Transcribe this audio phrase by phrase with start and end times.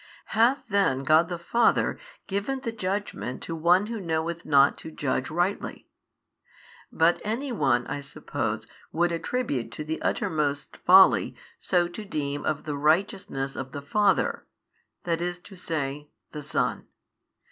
[0.33, 5.29] Hath then God the Father given the judgment to one who knoweth not to judge
[5.29, 5.87] rightly?
[6.91, 12.63] But any one (I suppose) would attribute to the uttermost folly so to deem of
[12.63, 14.47] the Righteousness of the Father,
[15.05, 15.13] i.
[15.13, 16.07] e.
[16.31, 16.87] the Son.